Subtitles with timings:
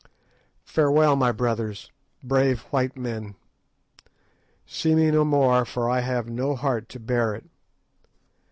[0.65, 1.91] Farewell, my brothers,
[2.23, 3.35] brave white men.
[4.65, 7.45] See me no more, for I have no heart to bear it.